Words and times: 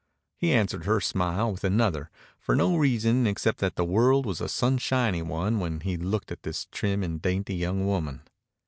He 0.35 0.51
answered 0.51 0.85
her 0.85 0.99
smile 0.99 1.51
with 1.51 1.63
another 1.63 2.09
for 2.39 2.55
no 2.55 2.75
reason 2.75 3.27
except 3.27 3.59
that 3.59 3.75
the 3.75 3.85
world 3.85 4.25
was 4.25 4.41
a 4.41 4.49
sunshiny 4.49 5.21
one 5.21 5.59
when 5.59 5.81
he 5.81 5.95
looked 5.95 6.31
at 6.31 6.41
this 6.41 6.65
trim 6.71 7.03
and 7.03 7.21
dainty 7.21 7.53
young 7.53 7.85
woman. 7.85 8.23